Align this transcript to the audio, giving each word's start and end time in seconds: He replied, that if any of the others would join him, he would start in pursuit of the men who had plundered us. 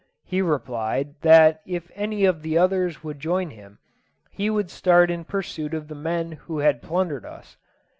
He 0.25 0.41
replied, 0.41 1.13
that 1.21 1.61
if 1.67 1.91
any 1.93 2.25
of 2.25 2.41
the 2.41 2.57
others 2.57 3.03
would 3.03 3.19
join 3.19 3.51
him, 3.51 3.77
he 4.31 4.49
would 4.49 4.71
start 4.71 5.11
in 5.11 5.25
pursuit 5.25 5.75
of 5.75 5.89
the 5.89 5.93
men 5.93 6.31
who 6.31 6.57
had 6.57 6.81
plundered 6.81 7.23
us. 7.23 7.55